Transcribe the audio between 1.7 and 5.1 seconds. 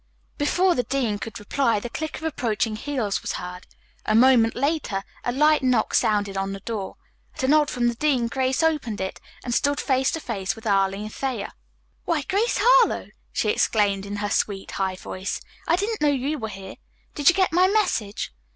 the click of approaching heels was heard. A moment later